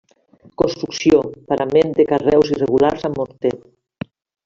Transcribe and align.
Construcció: 0.61 1.19
parament 1.53 1.95
de 2.01 2.07
carreus 2.15 2.53
irregulars 2.57 3.09
amb 3.11 3.25
morter. 3.25 3.57